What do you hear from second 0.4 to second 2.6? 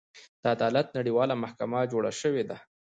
د عدالت نړیواله محکمه جوړه شوې ده.